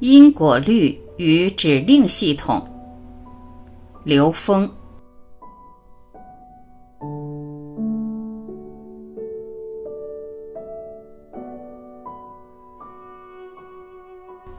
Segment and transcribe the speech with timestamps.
[0.00, 2.66] 因果律与指令系统。
[4.02, 4.66] 刘峰。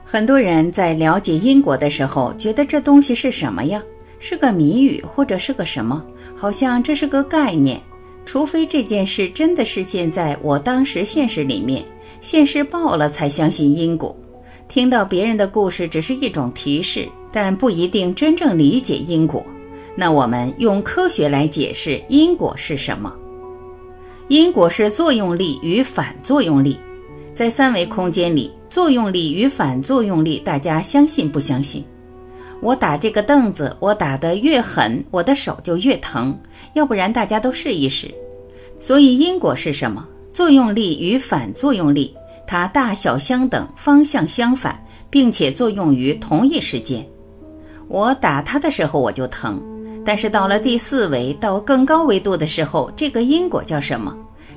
[0.05, 3.81] 很多人在了解因果的时候，觉得这东西是什么呀？
[4.19, 6.05] 是个谜语，或者是个什么？
[6.35, 7.81] 好像这是个概念。
[8.27, 11.83] 除非这件事真的是现在我当时现实里面，
[12.21, 14.15] 现实报了，才相信因果。
[14.71, 19.45] 听到别人的故事只是一种提示，但不一定真正理解因果。
[19.97, 23.13] 那我们用科学来解释因果是什么？
[24.29, 26.77] 因果是作用力与反作用力。
[27.33, 31.83] 在三维空间里，作用力与反作用力，大家相信不相信？
[32.61, 36.33] 我打这个凳子，我打得越狠，我的手就越疼。
[36.75, 38.09] 要不然大家都试一试。
[38.79, 40.07] 所以因果是什么？
[40.31, 42.15] 作用力与反作用力。
[42.51, 44.77] 它大小相等，方向相反，
[45.09, 47.01] 并且作用于同一时间。
[47.87, 49.63] 我打它的时候我就疼，
[50.05, 54.13] 但是到了第四维到更高维度的时候，这个因果叫什么？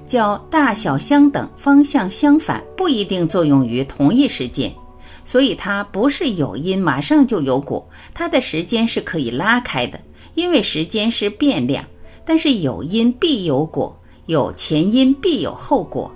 [0.08, 4.74] 叫大小相等，方向相反，不一定作用于同一时间。
[5.24, 10.00] 所以它不是有因马上就有果，它的时间是可以拉开的，
[10.34, 11.84] 因为时间是变量。
[12.24, 16.12] 但是有因必有果，有前因必有后果。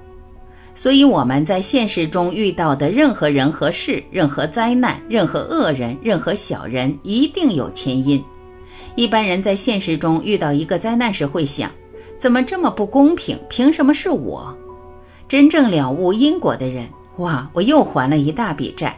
[0.79, 8.23] 所以我们在现实中遇到的任何人和事、任何灾难、任何恶人、任何小人，一定有前因。
[8.95, 11.69] 一般人在现实中遇到一个灾难时会想：
[12.17, 13.37] 怎么这么不公平？
[13.51, 14.57] 凭什么是我？
[15.29, 18.97] 真正了悟因果的人，哇，我又还了一大笔债。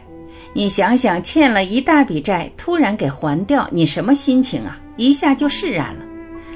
[0.53, 4.79] 你想想，欠了一大笔债，突然给还掉，你什么心情啊？
[4.97, 6.05] 一下就释然了。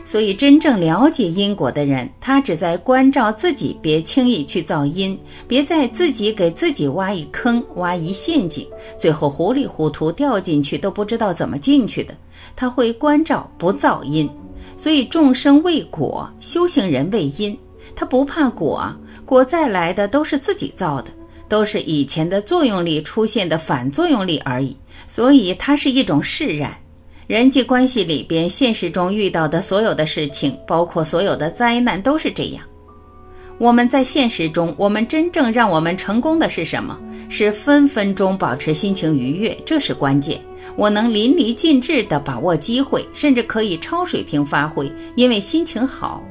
[0.08, 8.66] 所以，真正了解因果的人，他只在关照自己，别轻易去造因，别在自己给自己挖一坑、挖一陷阱，
[9.00, 12.16] 最后糊里糊涂掉进去都不知道怎么进去的。
[12.56, 14.30] 他会关照不造因，
[14.78, 17.58] 所以众生为果，修行人为因。
[17.95, 18.87] 他不怕果，
[19.26, 21.10] 果再来的都是自己造的，
[21.49, 24.77] 都是以前的作用力出现的反作用力而已。
[25.08, 26.72] 所以，它是一种释然。
[27.27, 32.63] 人际关系里边，现实中遇到的所有的事情，包括所有的灾难，都是这样。
[33.58, 36.99] 我们在现实中，我们真正让我们成功的是什么？
[37.27, 40.39] 是分分钟保持心情愉悦，这是关键。
[40.75, 46.23] 我能淋漓尽致地把握机会，甚至可以超水平发挥，因为心情好。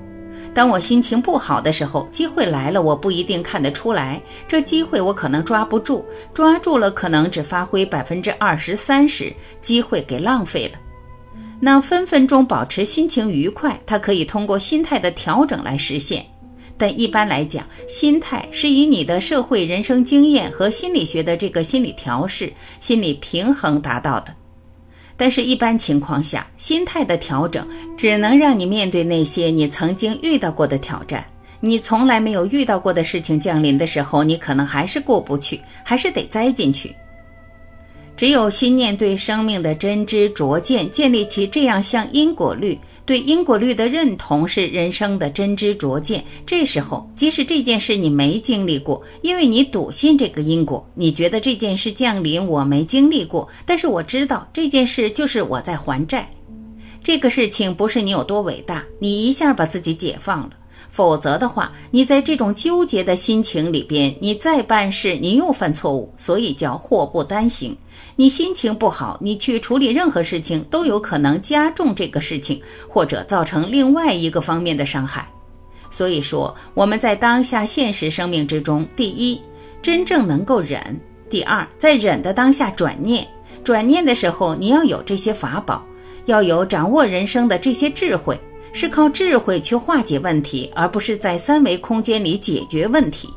[0.53, 4.23] 当我心情不好的时候，机会来了，我不一定看得出来。
[4.47, 10.79] 这机会我可能抓不住，抓住了可能只发挥百分之二十三十，机会给浪费了。
[11.65, 16.23] 那分分钟保持心情愉快，它可以通过心态的调整来实现。
[16.77, 24.35] 但一般来讲，心态是以你的社会人生经验和心理学的这个心理调试、心理平衡达到的。
[25.17, 27.67] 但是，一般情况下，心态的调整
[27.97, 31.25] 只能让你面对那些你曾经遇到过的挑战。
[31.61, 36.95] 你从来没有遇到过的事情降临的时候，你可能还是过不去，还是得栽进去。
[38.17, 46.25] 只有心念对生命的真知灼见建立起这样像因果律，对因果律的认同是人生的真知灼见。
[46.47, 56.29] 这时候，即使这件事你没经历过，因为你笃信这个因果，你觉得这件事降临我没经历过，但是我知道这件事就是我在还债。
[57.03, 60.51] 这个事情不是你有多伟大，你一下把自己解放了。
[60.95, 67.77] 否则的话，你在这种纠结的心情里边，你再办事，你又犯错误，所以叫祸不单行。
[68.15, 75.29] 你心情不好，你去处理任何事情都有可能加重这个事情，或者造成另外一个方面的伤害。
[75.91, 79.41] 所以说，我们在当下现实生命之中，第一，
[79.83, 80.81] 真正能够忍；
[81.29, 83.27] 第二，在忍的当下转念，
[83.65, 85.85] 转念的时候，你要有这些法宝，
[86.27, 88.39] 要有掌握人生的这些智慧。
[88.75, 93.29] 是靠智慧去化解问题，而不是在三维空间里解决问题。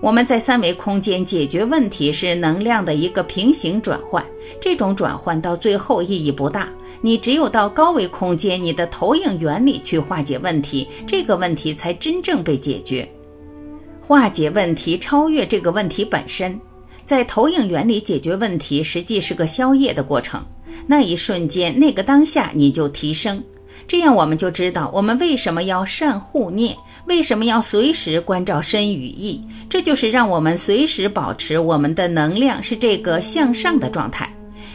[0.00, 4.24] 我们在三维空间解决问题是能量的一个平行转换，
[4.60, 6.68] 这种转换到最后意义不大。
[7.00, 13.06] 你只有到高维空间，你的投影原理去化解问题，这个问题才真正被解决。
[14.00, 16.58] 化解问题超越这个问题本身，
[17.04, 20.40] 在投影原理解决问题，实际是个消业的过程。
[20.86, 23.42] 那一瞬间，那个当下，你就提升。
[23.86, 29.42] 这样我们就知道，我们为什么要善护念，为什么要随时关照身与意。
[29.68, 34.32] 这就是让我们随时保持我们的能量是这个向上的状态。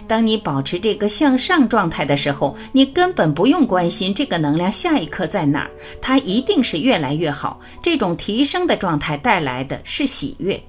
[0.08, 7.60] 当你保持这个向上状态的时候，你根本不用关心这个能量下一刻在哪儿，它一定是越来越好。
[7.82, 10.62] 这种提升的状态带来的是喜悦。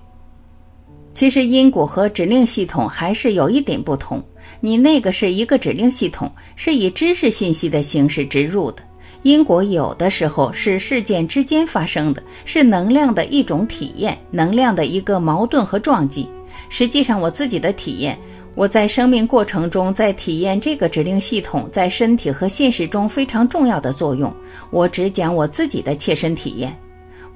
[1.17, 4.23] 其实因果和指令系统还是有一点不同。
[4.61, 8.83] 你那个是一个指令系统，是以知识信息的形式植入的。
[9.23, 16.29] 因果有的时候是事件之间发生的，是能量的一种体验，能量的一个矛盾和撞击。
[16.69, 18.19] 实际上，我自己的体验，
[18.55, 24.31] 我在生命过程中在体验这个指令系统在身体和现实中非常重要的作用。
[24.71, 26.79] 我只讲我自己的切身体验。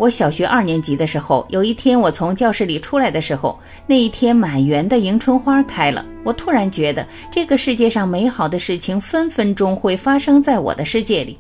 [0.00, 11.36] 我小学二年级的时候，有一天我从教室里出来的时候，那一天满园的迎春花开了，我突然觉得这个世界上美好的事情分分钟会发生在我的世界里。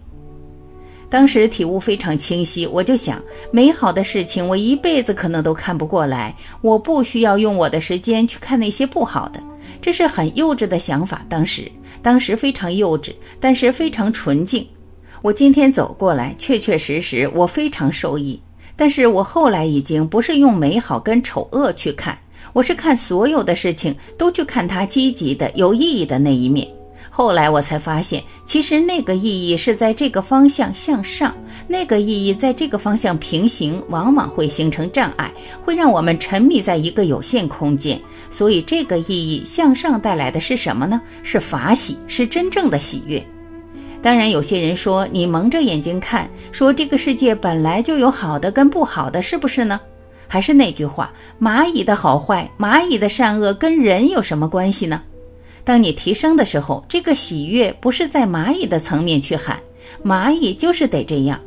[1.08, 3.18] 当时体悟非常清晰，我就想，
[3.50, 9.42] 美好的事情我一辈子可能都看不过来，我不需要用我的时间去看那些不好的，
[9.80, 11.24] 这是很幼稚的想法。
[11.30, 11.72] 当时，
[12.02, 14.68] 当时非常幼稚，但是非常纯净。
[15.22, 18.38] 我今天走过来，确确实实我非常受益。
[18.80, 22.18] 但是我后来已经不是用美好跟丑恶去看，
[22.54, 26.66] 我是看所有的事情都去看它积极的、有意义的那一面。
[27.10, 31.36] 后来我才发现，其实那个意义是在这个方向向上，
[31.68, 35.30] 那个意义在这个方向平行，往往会形成障碍，
[35.62, 38.00] 会让我们沉迷在一个有限空间。
[38.30, 41.02] 所以，这个意义向上带来的是什么呢？
[41.22, 43.22] 是法喜，是真正的喜悦。
[44.02, 49.78] 当然，有些人说你蒙着眼睛看，说这个世界本来就有好的跟不好的，是不是呢？
[50.26, 55.02] 还是那句话，蚂蚁的好坏，蚂蚁的善恶跟人有什么关系呢？
[55.64, 59.58] 当你提升的时候，这个喜悦不是在蚂蚁的层面去喊，
[60.02, 61.38] 蚂蚁就是得这样，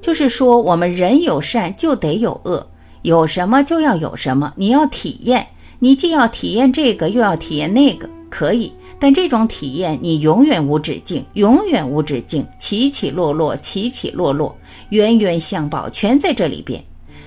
[0.00, 2.64] 就是说我们人有善就得有恶，
[3.02, 5.44] 有什么就要有什么，你要体验，
[5.80, 14.56] 你既要体验这个，又要体验那个，可以，但这种体验你永远无止境，永远无止境，起起落落，起起落落，
[14.90, 16.82] 冤冤相报全在这里边。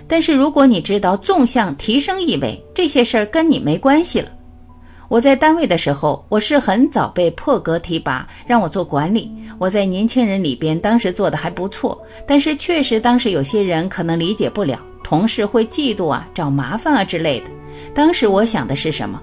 [0.07, 4.29] 但是如果你知道纵向提升意味，这些事儿跟你没关系了。
[5.07, 9.31] 我在单位的时候，我是很早被破格提拔，让我做管理。
[9.57, 17.45] 我在年轻人里边，当时做的还不错，但是确实当时有些人可能理解不了，同事会嫉妒啊、找麻烦啊之类的。
[17.95, 19.19] 当时我想的是什么？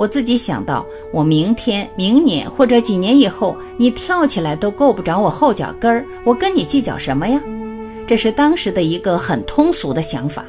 [0.00, 0.82] 我自己想到，
[1.12, 7.38] 我明天、明年或者几年以后，你跳起来都够不着我后脚跟儿，我跟你计较什么呀？
[8.06, 10.42] 这是当时的一个很通俗的想法。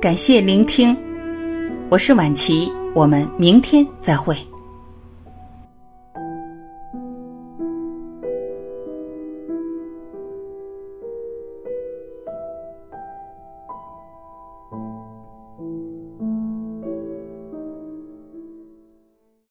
[0.00, 0.96] 感谢聆听，
[1.88, 4.36] 我是晚琪，我们明天再会。